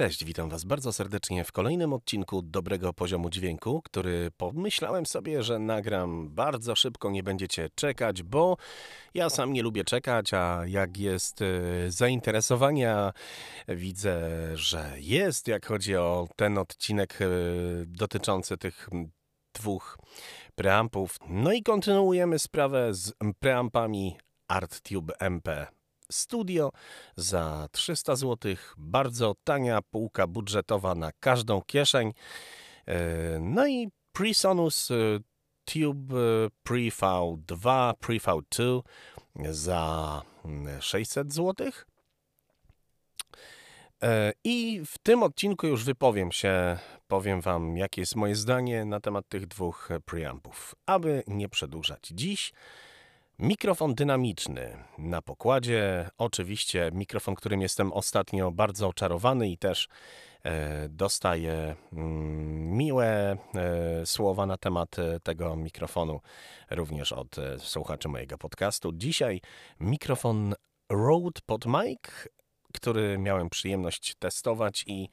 Cześć, 0.00 0.24
witam 0.24 0.48
Was 0.48 0.64
bardzo 0.64 0.92
serdecznie 0.92 1.44
w 1.44 1.52
kolejnym 1.52 1.92
odcinku 1.92 2.42
dobrego 2.42 2.92
poziomu 2.92 3.30
dźwięku, 3.30 3.82
który 3.84 4.30
pomyślałem 4.36 5.06
sobie, 5.06 5.42
że 5.42 5.58
nagram 5.58 6.28
bardzo 6.28 6.76
szybko, 6.76 7.10
nie 7.10 7.22
będziecie 7.22 7.68
czekać, 7.74 8.22
bo 8.22 8.56
ja 9.14 9.30
sam 9.30 9.52
nie 9.52 9.62
lubię 9.62 9.84
czekać, 9.84 10.34
a 10.34 10.62
jak 10.66 10.96
jest 10.96 11.42
e, 11.42 11.46
zainteresowania, 11.88 13.12
widzę, 13.68 14.20
że 14.54 14.92
jest, 14.96 15.48
jak 15.48 15.66
chodzi 15.66 15.96
o 15.96 16.28
ten 16.36 16.58
odcinek 16.58 17.18
e, 17.22 17.26
dotyczący 17.86 18.56
tych 18.56 18.88
dwóch 19.54 19.98
preampów. 20.54 21.16
No 21.28 21.52
i 21.52 21.62
kontynuujemy 21.62 22.38
sprawę 22.38 22.94
z 22.94 23.12
preampami 23.40 24.16
ArtTube 24.48 25.12
MP 25.18 25.79
Studio 26.10 26.70
za 27.16 27.68
300 27.72 28.16
zł. 28.16 28.54
Bardzo 28.76 29.34
tania 29.44 29.82
półka 29.82 30.26
budżetowa 30.26 30.94
na 30.94 31.10
każdą 31.20 31.62
kieszeń. 31.62 32.12
E, 32.86 33.38
no 33.40 33.66
i 33.66 33.88
PreSonus 34.12 34.90
e, 34.90 34.94
Tube 35.64 36.14
Pre-V2, 36.68 37.94
Pre-V2 37.94 38.82
za 39.50 40.22
600 40.80 41.32
zł. 41.32 41.70
E, 44.02 44.32
I 44.44 44.82
w 44.86 44.98
tym 44.98 45.22
odcinku 45.22 45.66
już 45.66 45.84
wypowiem 45.84 46.32
się, 46.32 46.78
powiem 47.08 47.40
Wam, 47.40 47.76
jakie 47.76 48.00
jest 48.00 48.16
moje 48.16 48.34
zdanie 48.34 48.84
na 48.84 49.00
temat 49.00 49.28
tych 49.28 49.46
dwóch 49.46 49.88
preampów. 50.04 50.74
Aby 50.86 51.22
nie 51.26 51.48
przedłużać 51.48 52.08
dziś, 52.08 52.52
Mikrofon 53.42 53.94
dynamiczny 53.94 54.84
na 54.98 55.22
pokładzie. 55.22 56.10
Oczywiście 56.18 56.90
mikrofon, 56.94 57.34
którym 57.34 57.60
jestem 57.60 57.92
ostatnio 57.92 58.50
bardzo 58.50 58.88
oczarowany 58.88 59.48
i 59.48 59.58
też 59.58 59.88
e, 60.44 60.88
dostaję 60.88 61.76
mm, 61.92 62.76
miłe 62.76 63.36
e, 63.54 64.06
słowa 64.06 64.46
na 64.46 64.56
temat 64.56 64.98
e, 64.98 65.20
tego 65.20 65.56
mikrofonu 65.56 66.20
również 66.70 67.12
od 67.12 67.36
słuchaczy 67.58 68.08
mojego 68.08 68.38
podcastu. 68.38 68.92
Dzisiaj 68.92 69.40
mikrofon 69.80 70.54
Rode 70.90 71.40
PodMic, 71.46 72.00
który 72.74 73.18
miałem 73.18 73.50
przyjemność 73.50 74.14
testować 74.18 74.84
i 74.86 75.08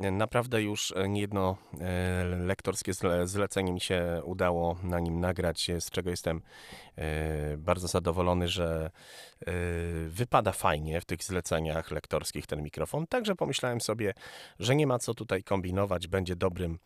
Naprawdę 0.00 0.62
już 0.62 0.94
niejedno 1.08 1.56
e, 1.80 2.24
lektorskie 2.24 2.92
zlecenie 3.24 3.72
mi 3.72 3.80
się 3.80 4.22
udało 4.24 4.76
na 4.82 5.00
nim 5.00 5.20
nagrać, 5.20 5.70
z 5.80 5.90
czego 5.90 6.10
jestem 6.10 6.42
e, 6.96 7.56
bardzo 7.56 7.88
zadowolony, 7.88 8.48
że 8.48 8.90
e, 9.40 9.52
wypada 10.08 10.52
fajnie 10.52 11.00
w 11.00 11.04
tych 11.04 11.24
zleceniach 11.24 11.90
lektorskich 11.90 12.46
ten 12.46 12.62
mikrofon. 12.62 13.06
Także 13.06 13.34
pomyślałem 13.34 13.80
sobie, 13.80 14.14
że 14.58 14.76
nie 14.76 14.86
ma 14.86 14.98
co 14.98 15.14
tutaj 15.14 15.42
kombinować, 15.42 16.06
będzie 16.08 16.36
dobrym 16.36 16.78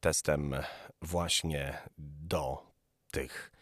testem 0.00 0.54
właśnie 1.02 1.78
do 1.98 2.62
tych 3.10 3.52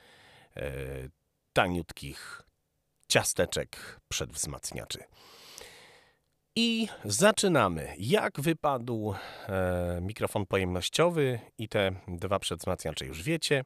taniutkich 1.53 2.43
ciasteczek 3.09 4.01
przedwzmacniaczy. 4.09 5.05
I 6.57 6.89
zaczynamy. 7.05 7.95
Jak 7.99 8.41
wypadł 8.41 9.15
e, 9.49 9.99
mikrofon 10.03 10.47
pojemnościowy 10.47 11.41
i 11.59 11.69
te 11.69 11.93
dwa 12.09 12.39
przedwzmacniacze 12.39 13.07
już 13.07 13.23
wiecie. 13.23 13.65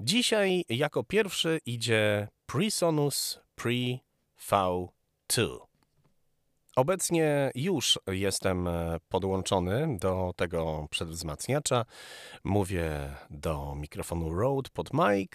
Dzisiaj 0.00 0.64
jako 0.68 1.04
pierwszy 1.04 1.58
idzie 1.66 2.28
PreSonus 2.46 3.40
Pre 3.54 3.70
V2. 4.48 5.58
Obecnie 6.76 7.50
już 7.54 7.98
jestem 8.06 8.68
e, 8.68 8.96
podłączony 9.08 9.98
do 9.98 10.32
tego 10.36 10.86
przedwzmacniacza. 10.90 11.84
Mówię 12.44 12.90
do 13.30 13.74
mikrofonu 13.74 14.34
Rode 14.34 14.70
pod 14.72 14.90
mic. 14.92 15.30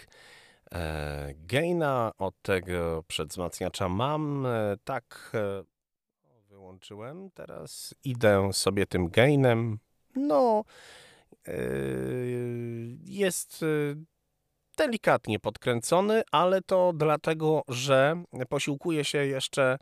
E, 0.72 1.34
gaina 1.34 2.12
od 2.18 2.34
tego 2.42 3.04
przedwzmacniacza 3.06 3.88
mam 3.88 4.46
e, 4.46 4.76
tak 4.84 5.32
e. 6.80 7.30
Teraz 7.34 7.94
idę 8.04 8.52
sobie 8.52 8.86
tym 8.86 9.10
gainem. 9.10 9.78
No, 10.16 10.64
yy, 11.46 12.98
jest 13.04 13.62
yy, 13.62 13.96
delikatnie 14.76 15.40
podkręcony, 15.40 16.22
ale 16.32 16.62
to 16.62 16.92
dlatego, 16.96 17.62
że 17.68 18.22
posiłkuję 18.48 19.04
się 19.04 19.26
jeszcze 19.26 19.78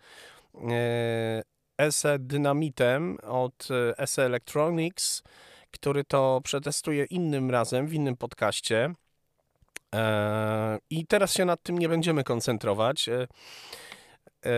SE 1.91 2.19
Dynamitem 2.19 3.19
od 3.23 3.69
SE 4.07 4.25
Electronics, 4.25 5.23
który 5.71 6.05
to 6.05 6.41
przetestuję 6.45 7.05
innym 7.05 7.51
razem, 7.51 7.87
w 7.87 7.95
innym 7.95 8.17
podcaście. 8.17 8.95
I 10.91 11.07
teraz 11.07 11.33
się 11.35 11.45
nad 11.45 11.63
tym 11.63 11.79
nie 11.79 11.89
będziemy 11.89 12.25
koncentrować. 12.25 13.11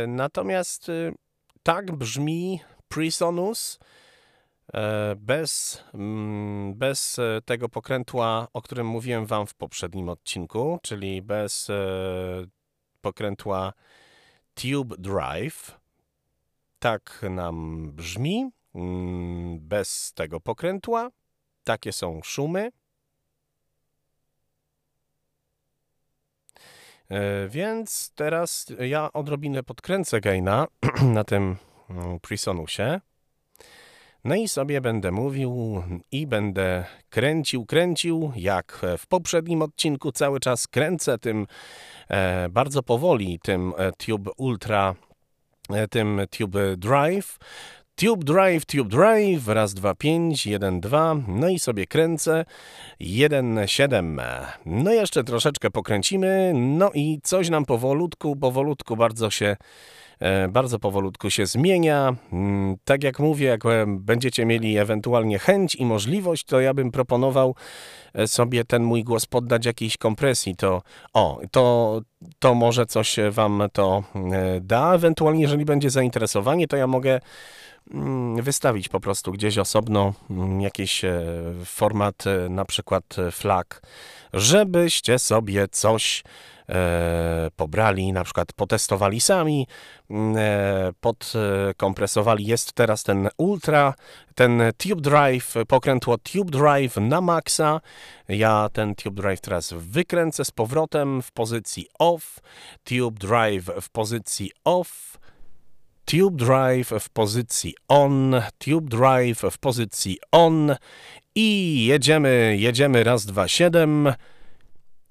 Natomiast 0.09 0.91
tak 1.63 1.93
brzmi 1.93 2.61
Prisonus 2.89 3.79
e, 4.75 5.15
bez, 5.17 5.85
mm, 5.95 6.75
bez 6.75 7.19
e, 7.19 7.41
tego 7.45 7.69
pokrętła, 7.69 8.49
o 8.53 8.63
którym 8.63 8.87
mówiłem 8.87 9.27
Wam 9.27 9.47
w 9.47 9.55
poprzednim 9.55 10.09
odcinku, 10.09 10.79
czyli 10.83 11.23
bez 11.23 11.71
e, 11.71 11.77
pokrętła 13.01 13.73
Tube 14.55 14.97
Drive. 14.99 15.81
Tak 16.79 17.27
nam 17.31 17.87
brzmi, 17.93 18.51
mm, 18.75 19.59
bez 19.61 20.13
tego 20.15 20.41
pokrętła. 20.41 21.11
Takie 21.65 21.93
są 21.93 22.21
szumy. 22.23 22.71
Więc 27.49 28.13
teraz 28.15 28.67
ja 28.81 29.13
odrobinę 29.13 29.63
podkręcę 29.63 30.21
gaina 30.21 30.67
na 31.03 31.25
tym 31.25 31.57
mm, 31.91 32.21
Prisonusie. 32.21 33.01
No 34.25 34.35
i 34.35 34.49
sobie 34.49 34.81
będę 34.81 35.13
mówił 35.13 35.83
i 36.13 36.27
będę 36.27 36.85
kręcił, 37.11 37.67
kręcił, 37.67 38.33
jak 38.37 38.81
w 38.99 39.07
poprzednim 39.07 39.63
odcinku 39.63 40.13
cały 40.13 40.41
czas 40.41 40.67
kręcę 40.67 41.19
tym 41.19 41.47
e, 42.09 42.49
bardzo 42.49 42.83
powoli, 42.83 43.39
tym 43.43 43.73
e, 43.77 43.93
Tube 43.93 44.31
Ultra, 44.37 44.95
e, 45.71 45.89
tym 45.89 46.21
Tube 46.31 46.77
Drive. 46.77 47.39
Tube 48.01 48.25
Drive, 48.25 48.65
Tube 48.65 48.89
Drive, 48.91 49.49
raz, 49.49 49.75
dwa, 49.75 49.95
pięć, 49.95 50.47
jeden, 50.47 50.81
dwa, 50.81 51.17
no 51.29 51.49
i 51.49 51.59
sobie 51.59 51.87
kręcę, 51.87 52.45
jeden, 53.01 53.61
siedem. 53.67 54.21
No 54.67 54.93
jeszcze 54.93 55.25
troszeczkę 55.25 55.71
pokręcimy, 55.71 56.53
no 56.55 56.91
i 56.95 57.21
coś 57.23 57.51
nam 57.51 57.65
powolutku, 57.65 58.37
powolutku 58.37 58.97
bardzo 58.97 59.31
się 59.31 59.57
bardzo 60.49 60.79
powolutku 60.79 61.31
się 61.31 61.47
zmienia. 61.47 62.17
Mm, 62.33 62.77
tak 62.85 63.05
jak 63.05 63.19
mówię, 63.19 63.47
jak 63.47 63.67
e, 63.67 63.85
będziecie 63.89 64.47
mieli 64.47 64.79
ewentualnie 64.79 65.39
chęć 65.39 65.75
i 65.75 65.85
możliwość, 65.85 66.45
to 66.45 66.61
ja 66.61 66.75
bym 66.75 66.91
proponował 66.91 67.55
e, 68.15 68.29
sobie 68.29 68.65
ten 68.65 68.83
mój 68.83 69.05
głos 69.05 69.27
poddać 69.27 69.67
jakiejś 69.67 69.97
kompresji. 69.97 70.57
To, 70.57 70.83
o, 71.13 71.41
to, 71.51 72.01
to 72.39 72.55
może 72.55 72.87
coś 72.87 73.17
wam 73.31 73.63
to 73.73 74.03
da. 74.61 74.95
Ewentualnie, 74.95 75.43
jeżeli 75.43 75.65
będzie 75.65 75.91
zainteresowanie, 75.91 76.67
to 76.69 76.77
ja 76.77 76.87
mogę 76.87 77.21
Mm, 77.91 78.43
wystawić 78.43 78.89
po 78.89 79.01
prostu 79.01 79.33
gdzieś 79.33 79.59
osobno 79.59 80.15
mm, 80.31 80.61
jakiś 80.61 81.05
e, 81.05 81.23
format, 81.65 82.27
e, 82.27 82.49
na 82.49 82.65
przykład 82.65 83.19
e, 83.19 83.31
flag, 83.31 83.83
żebyście 84.33 85.19
sobie 85.19 85.69
coś 85.69 86.23
pobrali, 87.57 88.13
na 88.13 88.25
przykład 88.25 88.53
potestowali 88.53 89.21
sami, 89.21 89.67
mm, 90.11 90.37
podkompresowali. 91.01 92.47
Jest 92.47 92.73
teraz 92.73 93.03
ten 93.03 93.29
Ultra, 93.37 93.95
ten 94.35 94.63
Tube 94.79 95.01
Drive, 95.01 95.55
pokrętło 95.69 96.19
Tube 96.19 96.51
Drive 96.51 96.97
na 96.97 97.21
maksa. 97.21 97.81
Ja 98.29 98.69
ten 98.73 98.95
Tube 98.95 99.23
Drive 99.23 99.41
teraz 99.41 99.75
wykręcę 99.77 100.45
z 100.45 100.51
powrotem 100.51 101.23
w 101.23 101.33
pozycji 101.33 101.87
off, 101.99 102.39
Tube 102.85 103.19
Drive 103.19 103.71
w 103.81 103.91
pozycji 103.91 104.51
off, 104.65 105.19
Tube 106.05 106.37
Drive 106.37 106.89
w 107.01 107.09
pozycji 107.09 107.75
on, 107.89 108.43
Tube 108.59 108.89
Drive 108.89 109.41
w 109.51 109.59
pozycji 109.59 110.19
on 110.33 110.77
i 111.35 111.85
jedziemy, 111.87 112.57
jedziemy 112.59 113.05
raz, 113.05 113.27
dwa, 113.27 113.49
siedem. 113.49 114.13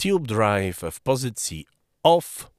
Tube 0.04 0.28
Drive 0.28 0.82
w 0.92 1.02
pozycji 1.02 1.66
off 2.04 2.52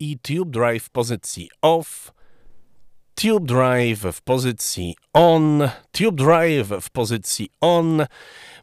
i 0.00 0.18
Tube 0.18 0.50
Drive 0.50 0.84
w 0.84 0.90
pozycji 0.90 1.50
off. 1.62 2.12
Tube 3.14 3.46
Drive 3.46 4.00
w 4.12 4.22
pozycji 4.22 4.96
on, 5.12 5.68
Tube 5.92 6.24
Drive 6.24 6.68
w 6.80 6.90
pozycji 6.90 7.50
on. 7.60 8.06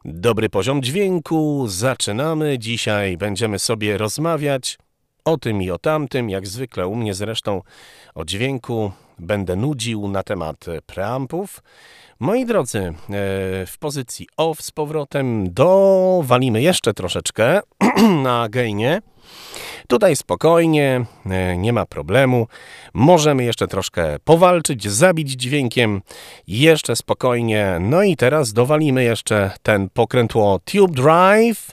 Dobry 0.06 0.50
poziom 0.50 0.83
dźwięku, 0.83 1.68
zaczynamy. 1.68 2.59
Dzisiaj 2.59 3.18
będziemy 3.18 3.59
sobie 3.59 3.97
rozmawiać 3.97 4.77
o 5.25 5.38
tym 5.38 5.62
i 5.62 5.71
o 5.71 5.77
tamtym, 5.77 6.30
jak 6.30 6.47
zwykle 6.47 6.88
u 6.88 6.95
mnie 6.95 7.13
zresztą 7.13 7.62
o 8.15 8.25
dźwięku 8.25 8.92
będę 9.19 9.56
nudził 9.56 10.07
na 10.07 10.24
temat 10.24 10.66
preampów. 10.86 11.63
Moi 12.19 12.45
drodzy, 12.45 12.80
e, 12.80 12.94
w 13.66 13.75
pozycji 13.80 14.27
off 14.38 14.62
z 14.62 14.71
powrotem 14.71 15.54
dowalimy 15.54 16.62
jeszcze 16.62 16.94
troszeczkę 16.94 17.60
na 18.24 18.50
gainie. 18.50 19.01
Tutaj 19.88 20.16
spokojnie, 20.16 21.06
e, 21.25 21.57
nie 21.57 21.74
ma 21.74 21.86
problemu. 21.86 22.48
Możemy 22.94 23.44
jeszcze 23.44 23.68
troszkę 23.68 24.19
powalczyć, 24.24 24.88
zabić 24.88 25.31
dźwiękiem. 25.31 26.01
Jeszcze 26.48 26.95
spokojnie. 26.95 27.77
No 27.80 28.04
i 28.04 28.16
teraz 28.16 28.54
dowalimy 28.54 29.04
jeszcze 29.04 29.51
ten 29.63 29.89
pokrętło 29.89 30.60
Tube 30.66 30.94
Drive. 30.94 31.71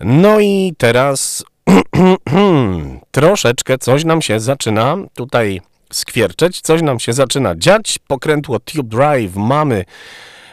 No 0.00 0.40
i 0.40 0.74
teraz 0.78 1.44
troszeczkę 3.10 3.78
coś 3.78 4.04
nam 4.04 4.22
się 4.22 4.40
zaczyna 4.40 4.96
tutaj 5.14 5.60
skwierczeć, 5.92 6.60
coś 6.60 6.82
nam 6.82 7.00
się 7.00 7.12
zaczyna 7.12 7.54
dziać. 7.56 7.98
Pokrętło 8.06 8.60
Tube 8.60 8.88
Drive 8.88 9.36
mamy, 9.36 9.84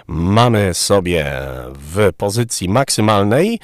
mamy 0.07 0.73
sobie 0.73 1.31
w 1.73 2.09
pozycji 2.17 2.69
maksymalnej, 2.69 3.59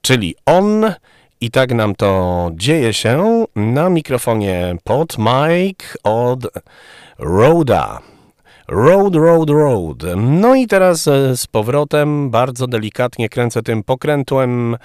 czyli 0.00 0.34
on. 0.46 0.92
I 1.40 1.50
tak 1.50 1.74
nam 1.74 1.94
to 1.94 2.50
dzieje 2.54 2.92
się 2.92 3.44
na 3.56 3.90
mikrofonie 3.90 4.76
pod 4.84 5.16
mic 5.18 5.78
od 6.04 6.46
Roda. 7.18 8.00
Road, 8.68 9.14
road, 9.14 9.50
road. 9.50 10.02
No 10.16 10.54
i 10.54 10.66
teraz 10.66 11.08
e, 11.08 11.36
z 11.36 11.46
powrotem 11.46 12.30
bardzo 12.30 12.66
delikatnie 12.66 13.28
kręcę 13.28 13.62
tym 13.62 13.82
pokrętłem, 13.82 14.76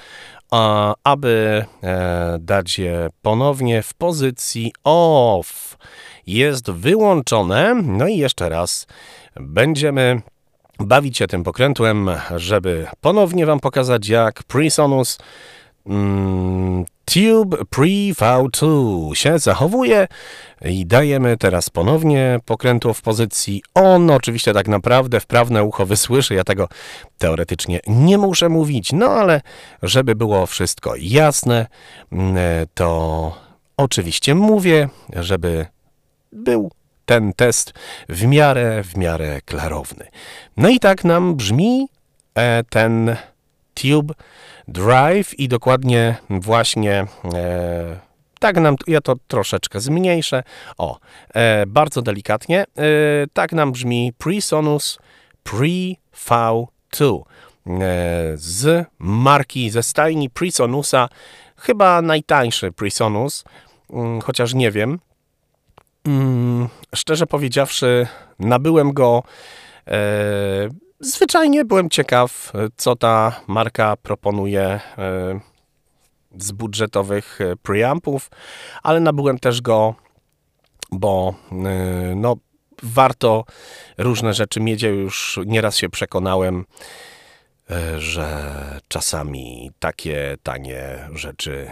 aby 1.04 1.66
e, 1.83 2.38
dać 2.39 2.80
je 2.80 3.07
ponownie 3.22 3.83
w 3.83 3.94
pozycji 3.94 4.74
off. 4.83 5.78
Jest 6.27 6.71
wyłączone. 6.71 7.81
No 7.83 8.07
i 8.07 8.18
jeszcze 8.18 8.50
raz 8.50 8.88
będziemy 9.35 10.21
bawić 10.79 11.18
się 11.18 11.27
tym 11.27 11.44
pokrętłem, 11.44 12.09
żeby 12.35 12.88
ponownie 13.01 13.45
Wam 13.45 13.59
pokazać, 13.59 14.07
jak 14.07 14.44
Presonus 14.44 15.18
Mm, 15.85 16.85
Tube 17.06 17.57
Pre 17.69 18.13
V2 18.13 19.13
się 19.13 19.39
zachowuje 19.39 20.07
i 20.65 20.85
dajemy 20.85 21.38
teraz 21.38 21.69
ponownie 21.69 22.39
pokrętło 22.45 22.94
w 22.94 23.01
pozycji 23.01 23.63
on. 23.75 24.09
Oczywiście 24.09 24.53
tak 24.53 24.68
naprawdę 24.68 25.19
wprawne 25.19 25.63
ucho 25.63 25.85
wysłyszy, 25.85 26.35
ja 26.35 26.44
tego 26.44 26.68
teoretycznie 27.18 27.79
nie 27.88 28.18
muszę 28.18 28.50
mówić, 28.50 28.94
no 28.94 29.06
ale 29.06 29.41
żeby 29.83 30.15
było 30.15 30.45
wszystko 30.45 30.94
jasne, 31.00 31.68
mm, 32.12 32.35
to 32.73 33.38
oczywiście 33.77 34.35
mówię, 34.35 34.89
żeby 35.15 35.65
był 36.31 36.72
ten 37.06 37.33
test 37.33 37.74
w 38.10 38.25
miarę, 38.25 38.83
w 38.83 38.98
miarę 38.98 39.42
klarowny. 39.42 40.07
No 40.57 40.69
i 40.69 40.80
tak 40.80 41.04
nam 41.04 41.36
brzmi 41.36 41.88
e, 42.36 42.63
ten 42.63 43.16
Tube 43.74 44.13
Drive 44.68 45.39
i 45.39 45.48
dokładnie 45.48 46.16
właśnie 46.30 47.06
e, 47.33 48.12
tak 48.42 48.57
nam, 48.57 48.75
ja 48.88 49.01
to 49.01 49.16
troszeczkę 49.28 49.80
zmniejszę, 49.80 50.44
o, 50.78 51.00
e, 51.33 51.66
bardzo 51.66 52.01
delikatnie, 52.01 52.62
e, 52.62 52.66
tak 53.33 53.54
nam 53.54 53.72
brzmi 53.72 54.13
Presonus 54.18 55.00
Pre-V2 55.44 57.22
e, 57.22 57.24
z 58.36 58.88
marki, 59.00 59.69
ze 59.69 59.83
stajni 59.83 60.30
Presonusa, 60.30 61.10
chyba 61.57 62.01
najtańszy 62.01 62.72
Presonus, 62.72 63.44
mm, 63.89 64.22
chociaż 64.22 64.54
nie 64.54 64.72
wiem, 64.72 65.00
mm, 66.06 66.68
szczerze 66.95 67.27
powiedziawszy, 67.27 68.07
nabyłem 68.39 68.94
go 68.94 69.24
e, 69.88 70.69
Zwyczajnie 71.03 71.65
byłem 71.65 71.89
ciekaw, 71.89 72.53
co 72.77 72.95
ta 72.95 73.42
marka 73.48 73.98
proponuje 73.98 74.62
e, 74.62 74.81
z 76.38 76.51
budżetowych 76.51 77.42
e, 77.42 77.56
preampów, 77.56 78.30
ale 78.83 79.00
nabyłem 79.00 79.39
też 79.39 79.62
go, 79.62 79.95
bo 80.92 81.33
e, 81.51 81.56
no, 82.15 82.36
warto 82.83 83.44
różne 83.97 84.33
rzeczy 84.33 84.59
mieć. 84.59 84.83
Już 84.83 85.39
nieraz 85.45 85.77
się 85.77 85.89
przekonałem, 85.89 86.65
że 87.97 88.54
czasami 88.88 89.71
takie 89.80 90.38
tanie 90.44 91.09
rzeczy 91.13 91.71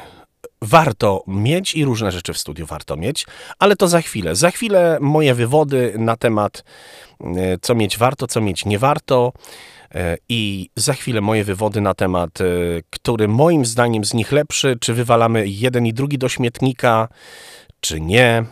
warto 0.62 1.24
mieć 1.28 1.76
i 1.76 1.86
różne 1.86 2.12
rzeczy 2.12 2.34
w 2.34 2.38
studiu 2.38 2.66
warto 2.66 2.98
mieć, 2.98 3.26
ale 3.60 3.76
to 3.76 3.88
za 3.88 4.02
chwilę. 4.02 4.36
Za 4.36 4.52
chwilę 4.52 4.98
moje 5.02 5.36
wywody 5.36 6.00
na 6.00 6.16
temat 6.16 6.64
e, 7.22 7.58
co 7.62 7.76
mieć 7.76 7.98
warto, 7.98 8.28
co 8.28 8.42
mieć 8.42 8.66
nie 8.66 8.80
warto 8.80 9.34
e, 9.96 10.18
i 10.30 10.70
za 10.76 10.94
chwilę 10.94 11.22
moje 11.22 11.46
wywody 11.46 11.82
na 11.82 11.94
temat, 11.94 12.42
e, 12.42 12.46
który 12.90 13.28
moim 13.28 13.66
zdaniem 13.66 14.06
z 14.06 14.14
nich 14.14 14.32
lepszy, 14.32 14.78
czy 14.80 14.94
wywalamy 14.94 15.48
jeden 15.48 15.86
i 15.86 15.94
drugi 15.94 16.18
do 16.18 16.30
śmietnika, 16.30 17.08
czy 17.82 18.02
nie, 18.02 18.44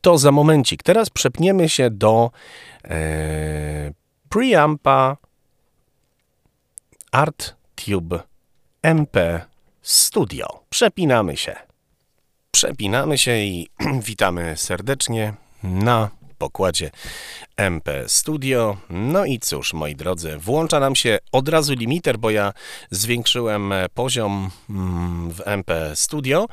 to 0.00 0.18
za 0.18 0.32
momencik. 0.32 0.82
Teraz 0.82 1.10
przepniemy 1.10 1.68
się 1.68 1.90
do 1.90 2.30
e, 2.84 3.92
preampa 4.28 5.16
ArtTube 7.12 8.22
MP 8.82 9.49
Studio. 9.82 10.64
Przepinamy 10.70 11.36
się. 11.36 11.56
Przepinamy 12.50 13.18
się 13.18 13.36
i 13.36 13.68
witamy 14.08 14.56
serdecznie 14.56 15.34
na 15.62 16.10
pokładzie 16.38 16.90
MP 17.56 18.08
Studio. 18.08 18.76
No 18.90 19.24
i 19.24 19.38
cóż, 19.38 19.72
moi 19.72 19.96
drodzy, 19.96 20.38
włącza 20.38 20.80
nam 20.80 20.96
się 20.96 21.18
od 21.32 21.48
razu 21.48 21.74
limiter, 21.74 22.18
bo 22.18 22.30
ja 22.30 22.52
zwiększyłem 22.90 23.72
poziom 23.94 24.50
mm, 24.70 25.30
w 25.30 25.40
MP 25.44 25.96
Studio. 25.96 26.46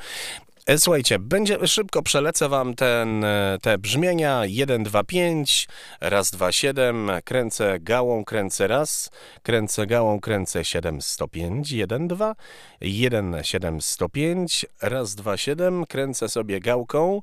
Słuchajcie, 0.76 1.20
będzie, 1.20 1.68
szybko 1.68 2.02
przelecę 2.02 2.50
wam 2.50 2.74
ten, 2.74 3.24
e, 3.24 3.58
te 3.62 3.78
brzmienia. 3.78 4.46
1, 4.46 4.84
2, 4.84 5.04
5, 5.04 5.68
raz, 6.02 6.32
2, 6.32 6.52
7, 6.52 7.12
kręcę 7.24 7.80
gałą, 7.80 8.26
kręcę 8.26 8.68
raz, 8.68 9.10
kręcę 9.44 9.88
gałą, 9.88 10.20
kręcę 10.20 10.66
7, 10.66 11.02
105, 11.02 11.72
1, 11.72 12.08
2, 12.08 12.36
1, 12.82 13.36
7, 13.44 13.82
105, 13.82 14.66
raz, 14.82 15.16
2, 15.16 15.38
7, 15.38 15.86
kręcę 15.86 16.30
sobie 16.30 16.60
gałką. 16.60 17.22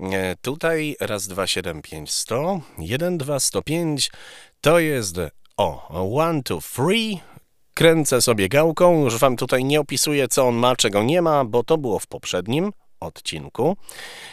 E, 0.00 0.36
tutaj 0.36 0.96
raz, 1.00 1.28
2, 1.28 1.46
7, 1.46 1.82
5, 1.82 2.10
100, 2.10 2.60
1, 2.78 3.18
2, 3.18 3.40
105, 3.40 4.10
to 4.60 4.78
jest 4.78 5.16
o, 5.56 5.88
1, 6.14 6.42
2, 6.42 6.60
3, 6.60 6.94
kręcę 7.74 8.22
sobie 8.22 8.48
gałką, 8.48 9.04
już 9.04 9.18
wam 9.18 9.36
tutaj 9.36 9.64
nie 9.64 9.80
opisuję 9.80 10.28
co 10.28 10.48
on 10.48 10.54
ma, 10.54 10.76
czego 10.76 11.02
nie 11.02 11.22
ma, 11.22 11.44
bo 11.44 11.64
to 11.64 11.78
było 11.78 11.98
w 11.98 12.06
poprzednim 12.06 12.72
odcinku. 13.04 13.76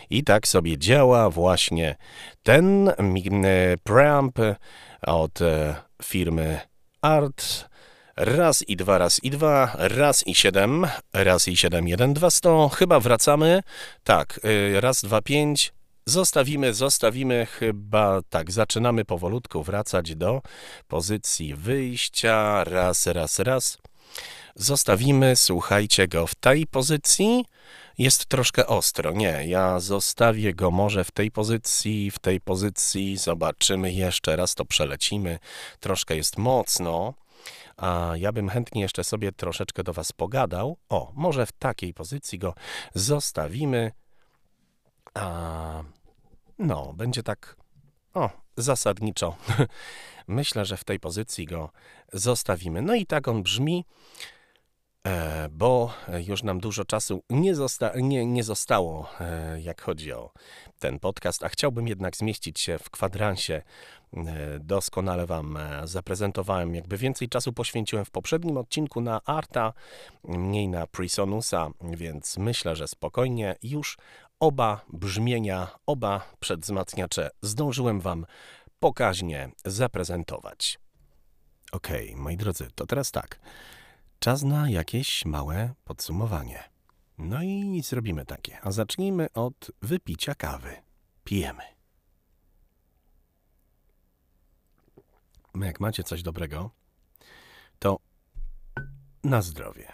I 0.10 0.24
tak 0.24 0.48
sobie 0.48 0.78
działa 0.78 1.30
właśnie 1.30 1.96
ten 2.44 2.90
e, 2.90 2.94
preamp 3.84 4.40
od 5.02 5.42
e, 5.42 5.76
firmy 6.04 6.60
Art. 7.02 7.72
Raz 8.16 8.64
i 8.68 8.76
dwa, 8.76 8.98
raz 8.98 9.24
i 9.24 9.30
dwa, 9.30 9.76
raz 9.78 10.28
i 10.28 10.36
siedem, 10.36 10.88
raz 11.14 11.48
i 11.48 11.58
siedem, 11.58 11.88
jeden, 11.88 12.14
dwa, 12.14 12.30
sto. 12.30 12.70
Chyba 12.70 13.00
wracamy. 13.00 13.64
Tak, 14.04 14.40
e, 14.44 14.82
raz, 14.82 15.02
dwa, 15.02 15.22
pięć. 15.22 15.74
Zostawimy, 16.06 16.74
zostawimy 16.74 17.46
chyba, 17.46 18.22
tak, 18.30 18.52
zaczynamy 18.52 19.06
powolutku 19.06 19.64
wracać 19.64 20.16
do 20.16 20.42
pozycji 20.88 21.56
wyjścia. 21.56 22.64
Raz, 22.64 23.08
raz, 23.08 23.40
raz. 23.40 23.78
Zostawimy, 24.56 25.36
słuchajcie 25.36 26.08
go 26.08 26.28
w 26.28 26.36
tej 26.36 26.68
pozycji 26.68 27.46
jest 27.98 28.26
troszkę 28.26 28.68
ostro. 28.68 29.12
Nie, 29.12 29.44
ja 29.48 29.80
zostawię 29.80 30.54
go 30.54 30.72
może 30.72 31.04
w 31.04 31.12
tej 31.12 31.32
pozycji, 31.32 32.12
w 32.12 32.20
tej 32.20 32.42
pozycji, 32.42 33.18
zobaczymy 33.18 33.94
jeszcze 33.94 34.36
raz, 34.36 34.56
to 34.56 34.66
przelecimy. 34.66 35.40
Troszkę 35.80 36.16
jest 36.16 36.38
mocno, 36.38 37.14
a 37.78 38.14
ja 38.16 38.32
bym 38.32 38.50
chętnie 38.50 38.82
jeszcze 38.82 39.04
sobie 39.04 39.32
troszeczkę 39.32 39.84
do 39.84 39.94
Was 39.94 40.12
pogadał. 40.12 40.78
O, 40.90 41.12
może 41.16 41.46
w 41.46 41.52
takiej 41.52 41.94
pozycji 41.94 42.40
go 42.40 42.54
zostawimy. 42.96 43.92
A, 45.14 45.84
no, 46.60 46.94
będzie 46.94 47.24
tak, 47.24 47.56
o, 48.14 48.30
zasadniczo. 48.58 49.36
Myślę, 50.28 50.66
że 50.66 50.78
w 50.78 50.84
tej 50.84 51.00
pozycji 51.00 51.46
go 51.46 51.70
zostawimy. 52.14 52.82
No 52.82 52.96
i 52.96 53.06
tak 53.06 53.28
on 53.28 53.44
brzmi. 53.44 53.86
E, 55.08 55.50
bo 55.50 55.94
już 56.28 56.44
nam 56.44 56.60
dużo 56.60 56.86
czasu 56.86 57.24
nie, 57.30 57.56
zosta 57.56 57.92
nie, 57.96 58.26
nie 58.26 58.44
zostało, 58.44 59.10
e, 59.20 59.62
jak 59.62 59.82
chodzi 59.82 60.14
o 60.14 60.32
ten 60.80 61.00
podcast, 61.00 61.44
a 61.44 61.50
chciałbym 61.50 61.88
jednak 61.88 62.18
zmieścić 62.18 62.60
się 62.60 62.78
w 62.78 62.90
kwadransie. 62.90 63.62
E, 64.14 64.60
doskonale 64.60 65.26
Wam 65.26 65.58
zaprezentowałem, 65.84 66.76
jakby 66.76 66.98
więcej 66.98 67.30
czasu 67.30 67.54
poświęciłem 67.54 68.06
w 68.06 68.12
poprzednim 68.12 68.58
odcinku 68.58 69.02
na 69.02 69.22
Arta, 69.26 69.74
mniej 70.24 70.68
na 70.68 70.88
Prisonusa, 70.88 71.70
więc 71.84 72.38
myślę, 72.38 72.76
że 72.76 72.88
spokojnie 72.88 73.56
już 73.64 73.98
oba 74.40 74.86
brzmienia, 74.94 75.68
oba 75.86 76.22
przedwzmacniacze 76.40 77.30
zdążyłem 77.42 78.00
Wam 78.00 78.26
pokaźnie 78.80 79.50
zaprezentować. 79.66 80.80
Okej, 81.72 82.10
okay, 82.10 82.22
moi 82.22 82.38
drodzy, 82.38 82.68
to 82.76 82.86
teraz 82.86 83.12
tak. 83.12 83.40
Czas 84.24 84.44
na 84.44 84.70
jakieś 84.70 85.26
małe 85.26 85.74
podsumowanie. 85.84 86.64
No 87.18 87.44
i 87.44 87.82
zrobimy 87.86 88.26
takie. 88.26 88.60
A 88.62 88.72
zacznijmy 88.72 89.34
od 89.34 89.72
wypicia 89.82 90.36
kawy. 90.36 90.76
Pijemy. 91.24 91.64
Jak 95.56 95.80
macie 95.80 96.04
coś 96.04 96.24
dobrego, 96.24 96.70
to 97.80 97.98
na 99.24 99.42
zdrowie. 99.42 99.94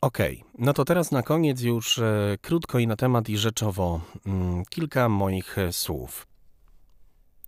Okay, 0.00 0.40
no 0.58 0.72
to 0.72 0.84
teraz 0.84 1.10
na 1.10 1.22
koniec 1.22 1.60
już 1.60 1.98
e, 1.98 2.38
krótko 2.42 2.78
i 2.78 2.86
na 2.86 2.96
temat 2.96 3.28
i 3.28 3.38
rzeczowo 3.38 4.00
mm, 4.26 4.64
kilka 4.64 5.08
moich 5.08 5.58
e, 5.58 5.72
słów. 5.72 6.26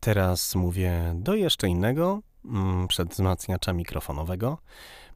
Teraz 0.00 0.54
mówię 0.54 1.12
do 1.16 1.34
jeszcze 1.34 1.68
innego 1.68 2.22
mm, 2.44 2.88
przedwzmacniacza 2.88 3.72
mikrofonowego, 3.72 4.58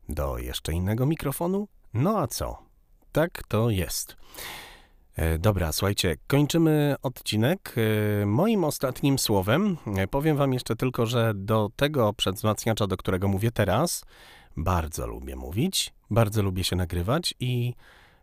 do 0.09 0.39
jeszcze 0.39 0.73
innego 0.73 1.07
mikrofonu. 1.07 1.69
No 1.95 2.19
a 2.19 2.27
co? 2.27 2.59
Tak 3.13 3.43
to 3.49 3.71
jest. 3.71 4.17
E, 5.17 5.39
dobra, 5.39 5.73
słuchajcie, 5.73 6.17
kończymy 6.27 6.95
odcinek. 7.03 7.75
E, 8.23 8.27
moim 8.27 8.65
ostatnim 8.65 9.19
słowem 9.19 9.77
e, 9.97 10.07
powiem 10.07 10.37
Wam 10.37 10.53
jeszcze 10.53 10.77
tylko, 10.77 11.07
że 11.07 11.33
do 11.35 11.71
tego 11.77 12.13
przedwzmacniacza, 12.13 12.87
do 12.87 12.97
którego 12.97 13.29
mówię 13.29 13.51
teraz, 13.51 14.05
bardzo 14.57 15.07
lubię 15.07 15.37
mówić, 15.37 15.95
bardzo 16.11 16.43
lubię 16.43 16.65
się 16.65 16.77
nagrywać 16.77 17.35
i 17.41 17.75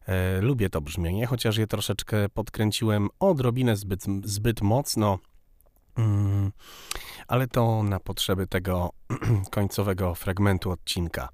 e, 0.05 0.41
lubię 0.41 0.69
to 0.69 0.81
brzmienie, 0.81 1.25
chociaż 1.25 1.57
je 1.57 1.67
troszeczkę 1.67 2.29
podkręciłem 2.29 3.09
odrobinę 3.19 3.75
zbyt, 3.75 4.03
zbyt 4.23 4.61
mocno, 4.61 5.19
mm, 5.97 6.51
ale 7.27 7.47
to 7.47 7.83
na 7.83 7.99
potrzeby 7.99 8.47
tego 8.47 8.89
końcowego 9.51 10.15
fragmentu 10.15 10.71
odcinka. 10.71 11.29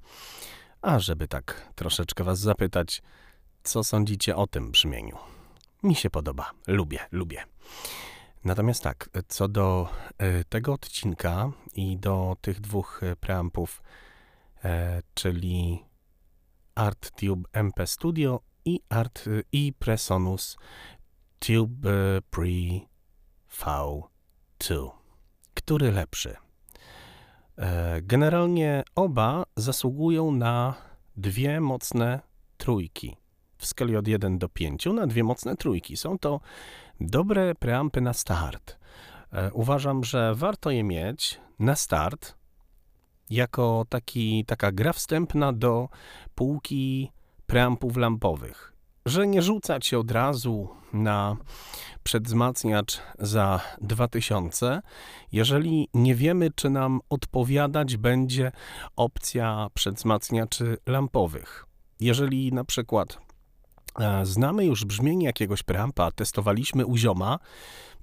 A 0.81 0.99
żeby 0.99 1.27
tak 1.27 1.71
troszeczkę 1.75 2.23
Was 2.23 2.39
zapytać, 2.39 3.01
co 3.63 3.83
sądzicie 3.83 4.35
o 4.35 4.47
tym 4.47 4.71
brzmieniu? 4.71 5.17
Mi 5.83 5.95
się 5.95 6.09
podoba, 6.09 6.51
lubię, 6.67 6.99
lubię. 7.11 7.43
Natomiast 8.43 8.83
tak, 8.83 9.09
co 9.27 9.47
do 9.47 9.89
e, 10.17 10.43
tego 10.43 10.73
odcinka 10.73 11.51
i 11.75 11.97
do 11.97 12.37
tych 12.41 12.61
dwóch 12.61 13.03
e, 13.03 13.15
preampów, 13.15 13.83
e, 14.63 15.01
czyli 15.13 15.85
ArtTube 16.75 17.47
MP 17.53 17.87
Studio 17.87 18.39
i 18.65 18.79
Art 18.89 19.25
i 19.51 19.73
Presonus 19.79 20.57
Tube 21.39 22.21
Pre 22.29 22.47
V2. 24.59 24.89
Który 25.53 25.91
lepszy? 25.91 26.35
Generalnie 28.01 28.83
oba 28.95 29.43
zasługują 29.55 30.31
na 30.31 30.73
dwie 31.15 31.61
mocne 31.61 32.19
trójki 32.57 33.17
w 33.57 33.65
skali 33.65 33.95
od 33.95 34.07
1 34.07 34.37
do 34.37 34.49
5 34.49 34.85
na 34.85 35.07
dwie 35.07 35.23
mocne 35.23 35.55
trójki. 35.55 35.97
Są 35.97 36.19
to 36.19 36.39
dobre 36.99 37.55
preampy 37.55 38.01
na 38.01 38.13
start. 38.13 38.77
E, 39.33 39.53
uważam, 39.53 40.03
że 40.03 40.35
warto 40.35 40.71
je 40.71 40.83
mieć 40.83 41.39
na 41.59 41.75
start 41.75 42.35
jako 43.29 43.85
taki, 43.89 44.45
taka 44.45 44.71
gra 44.71 44.93
wstępna 44.93 45.53
do 45.53 45.89
półki 46.35 47.11
preampów 47.45 47.97
lampowych. 47.97 48.76
Że 49.07 49.27
nie 49.27 49.41
rzucać 49.41 49.85
się 49.85 49.99
od 49.99 50.11
razu 50.11 50.69
na 50.93 51.37
przedzmacniacz 52.03 52.99
za 53.19 53.59
2000, 53.81 54.81
jeżeli 55.31 55.89
nie 55.93 56.15
wiemy, 56.15 56.51
czy 56.55 56.69
nam 56.69 57.01
odpowiadać 57.09 57.97
będzie 57.97 58.51
opcja 58.95 59.67
przedzmacniaczy 59.73 60.77
lampowych. 60.85 61.65
Jeżeli 61.99 62.53
na 62.53 62.63
przykład 62.63 63.27
E, 63.99 64.25
znamy 64.25 64.65
już 64.65 64.85
brzmienie 64.85 65.25
jakiegoś 65.25 65.63
preampa, 65.63 66.11
testowaliśmy 66.11 66.85
u 66.85 66.97
zioma, 66.97 67.39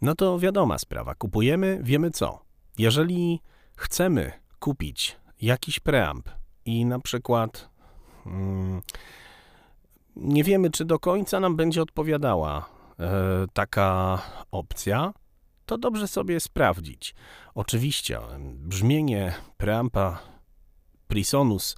no 0.03 0.15
to 0.15 0.39
wiadoma 0.39 0.79
sprawa, 0.79 1.15
kupujemy, 1.15 1.81
wiemy 1.83 2.11
co. 2.11 2.41
Jeżeli 2.79 3.41
chcemy 3.77 4.33
kupić 4.59 5.17
jakiś 5.41 5.81
preamp 5.81 6.31
i 6.65 6.85
na 6.85 6.99
przykład 6.99 7.69
hmm, 8.25 8.83
nie 10.17 10.45
wiemy, 10.45 10.71
czy 10.71 10.85
do 10.85 10.99
końca 10.99 11.41
nam 11.41 11.57
będzie 11.57 11.83
odpowiadała 11.83 12.69
e, 13.01 13.11
taka 13.53 14.19
opcja, 14.51 15.13
to 15.67 15.79
dobrze 15.79 16.09
sobie 16.09 16.41
sprawdzić. 16.41 17.15
Oczywiście 17.55 18.19
brzmienie 18.69 19.35
preampa 19.57 20.19
Prisonus 21.09 21.77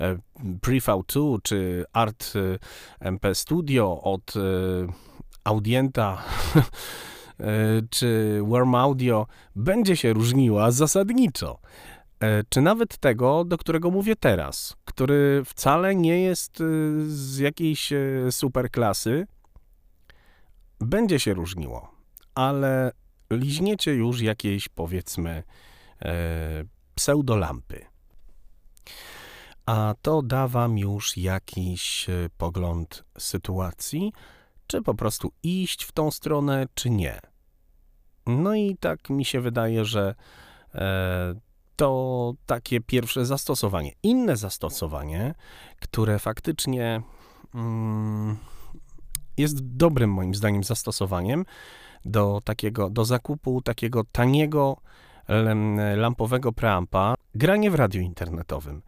E, 0.00 0.18
Prefab2 0.62 1.38
czy 1.42 1.84
Art 1.92 2.32
e, 2.36 2.58
MP 3.00 3.34
Studio 3.34 4.00
od 4.02 4.34
e, 4.36 4.40
Audienta 5.44 6.22
czy 7.90 8.40
Worm 8.42 8.74
Audio 8.74 9.26
będzie 9.56 9.96
się 9.96 10.12
różniła 10.12 10.70
zasadniczo. 10.70 11.58
Czy 12.48 12.60
nawet 12.60 12.98
tego, 12.98 13.44
do 13.44 13.58
którego 13.58 13.90
mówię 13.90 14.16
teraz, 14.16 14.76
który 14.84 15.42
wcale 15.44 15.94
nie 15.94 16.22
jest 16.22 16.62
z 17.06 17.38
jakiejś 17.38 17.92
super 18.30 18.70
klasy, 18.70 19.26
będzie 20.80 21.20
się 21.20 21.34
różniło, 21.34 21.94
ale 22.34 22.92
liźniecie 23.30 23.94
już 23.94 24.20
jakiejś, 24.20 24.68
powiedzmy, 24.68 25.42
pseudolampy 26.94 27.86
a 29.66 29.94
to 30.02 30.22
da 30.22 30.48
wam 30.48 30.78
już 30.78 31.16
jakiś 31.16 32.08
e, 32.08 32.28
pogląd 32.38 33.04
sytuacji, 33.18 34.12
czy 34.66 34.82
po 34.82 34.94
prostu 34.94 35.32
iść 35.42 35.84
w 35.84 35.92
tą 35.92 36.10
stronę, 36.10 36.66
czy 36.74 36.90
nie. 36.90 37.20
No 38.26 38.54
i 38.54 38.76
tak 38.76 39.10
mi 39.10 39.24
się 39.24 39.40
wydaje, 39.40 39.84
że 39.84 40.14
e, 40.74 41.34
to 41.76 42.34
takie 42.46 42.80
pierwsze 42.80 43.26
zastosowanie. 43.26 43.92
Inne 44.02 44.36
zastosowanie, 44.36 45.34
które 45.80 46.18
faktycznie 46.18 47.02
mm, 47.54 48.36
jest 49.36 49.66
dobrym 49.76 50.12
moim 50.12 50.34
zdaniem 50.34 50.64
zastosowaniem 50.64 51.44
do 52.04 52.40
takiego, 52.44 52.90
do 52.90 53.04
zakupu 53.04 53.62
takiego 53.62 54.04
taniego 54.12 54.76
lampowego 55.96 56.52
preampa, 56.52 57.14
granie 57.34 57.70
w 57.70 57.74
radiu 57.74 58.00
internetowym. 58.00 58.82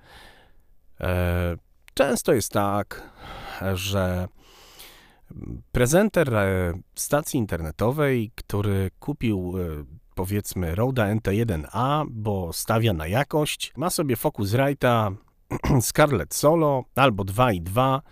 E, 1.01 1.57
często 1.95 2.33
jest 2.33 2.53
tak, 2.53 3.11
że 3.75 4.29
prezenter 5.73 6.35
e, 6.35 6.73
stacji 6.95 7.39
internetowej, 7.39 8.31
który 8.35 8.91
kupił 9.01 9.55
e, 9.59 9.85
powiedzmy 10.17 10.75
Roda 10.75 11.15
NT1A, 11.15 12.05
bo 12.11 12.53
stawia 12.53 12.93
na 12.93 13.07
jakość, 13.07 13.73
ma 13.77 13.91
sobie 13.91 14.17
Focusrite'a 14.17 15.15
Scarlett 15.81 16.35
Solo 16.35 16.85
albo 16.95 17.25
2 17.25 17.53
i 17.53 17.61
2, 17.61 18.03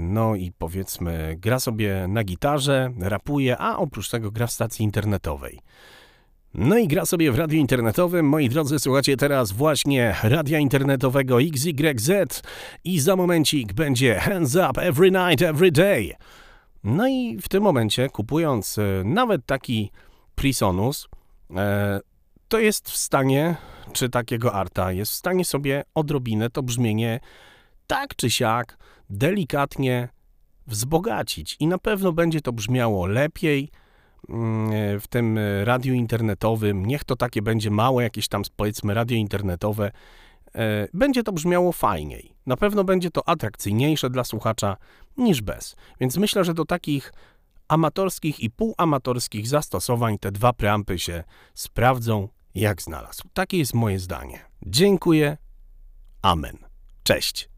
no 0.00 0.34
i 0.34 0.52
powiedzmy 0.58 1.36
gra 1.38 1.60
sobie 1.60 2.06
na 2.08 2.24
gitarze, 2.24 2.90
rapuje, 3.00 3.58
a 3.58 3.76
oprócz 3.76 4.10
tego 4.10 4.30
gra 4.30 4.46
w 4.46 4.52
stacji 4.52 4.84
internetowej. 4.84 5.60
No 6.54 6.78
i 6.78 6.88
gra 6.88 7.06
sobie 7.06 7.32
w 7.32 7.38
radiu 7.38 7.58
internetowym. 7.58 8.26
Moi 8.26 8.48
drodzy, 8.48 8.78
słuchacie 8.78 9.16
teraz 9.16 9.52
właśnie 9.52 10.14
radia 10.22 10.58
internetowego 10.58 11.38
XYZ 11.42 12.42
i 12.84 13.00
za 13.00 13.16
momencik 13.16 13.72
będzie 13.72 14.14
Hands 14.14 14.54
Up 14.54 14.82
Every 14.82 15.10
Night, 15.10 15.42
Every 15.42 15.72
Day. 15.72 16.14
No 16.84 17.08
i 17.08 17.38
w 17.42 17.48
tym 17.48 17.62
momencie, 17.62 18.08
kupując 18.08 18.78
e, 18.78 18.82
nawet 19.04 19.46
taki 19.46 19.90
Prisonus, 20.38 21.08
e, 21.56 22.00
to 22.48 22.58
jest 22.58 22.90
w 22.90 22.96
stanie, 22.96 23.56
czy 23.92 24.08
takiego 24.08 24.54
arta, 24.54 24.92
jest 24.92 25.12
w 25.12 25.14
stanie 25.14 25.44
sobie 25.44 25.84
odrobinę 25.94 26.50
to 26.50 26.62
brzmienie 26.62 27.20
tak 27.86 28.16
czy 28.16 28.30
siak 28.30 28.78
delikatnie 29.10 30.08
wzbogacić 30.66 31.56
i 31.60 31.66
na 31.66 31.78
pewno 31.78 32.12
będzie 32.12 32.40
to 32.40 32.52
brzmiało 32.52 33.06
lepiej, 33.06 33.70
w 35.00 35.04
tym 35.10 35.38
radiu 35.64 35.94
internetowym, 35.94 36.86
niech 36.86 37.04
to 37.04 37.16
takie 37.16 37.42
będzie 37.42 37.70
małe, 37.70 38.02
jakieś 38.02 38.28
tam 38.28 38.42
powiedzmy 38.56 38.94
radio 38.94 39.16
internetowe, 39.16 39.90
e, 40.54 40.88
będzie 40.94 41.22
to 41.22 41.32
brzmiało 41.32 41.72
fajniej. 41.72 42.34
Na 42.46 42.56
pewno 42.56 42.84
będzie 42.84 43.10
to 43.10 43.28
atrakcyjniejsze 43.28 44.10
dla 44.10 44.24
słuchacza 44.24 44.76
niż 45.16 45.42
bez. 45.42 45.76
Więc 46.00 46.16
myślę, 46.16 46.44
że 46.44 46.54
do 46.54 46.64
takich 46.64 47.12
amatorskich 47.68 48.40
i 48.40 48.50
półamatorskich 48.50 49.48
zastosowań 49.48 50.18
te 50.18 50.32
dwa 50.32 50.52
preampy 50.52 50.98
się 50.98 51.24
sprawdzą 51.54 52.28
jak 52.54 52.82
znalazł. 52.82 53.22
Takie 53.34 53.58
jest 53.58 53.74
moje 53.74 53.98
zdanie. 53.98 54.40
Dziękuję. 54.66 55.36
Amen. 56.22 56.58
Cześć. 57.02 57.48